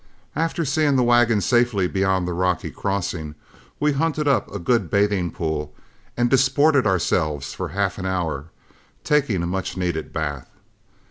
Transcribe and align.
After 0.35 0.65
seeing 0.65 0.95
the 0.95 1.03
wagon 1.03 1.41
safely 1.41 1.87
beyond 1.87 2.27
the 2.27 2.33
rocky 2.33 2.71
crossing, 2.71 3.35
we 3.79 3.91
hunted 3.91 4.27
up 4.27 4.51
a 4.51 4.57
good 4.57 4.89
bathing 4.89 5.29
pool 5.29 5.75
and 6.17 6.27
disported 6.27 6.87
ourselves 6.87 7.53
for 7.53 7.67
half 7.67 7.99
an 7.99 8.07
hour, 8.07 8.45
taking 9.03 9.43
a 9.43 9.45
much 9.45 9.77
needed 9.77 10.11
bath. 10.11 10.49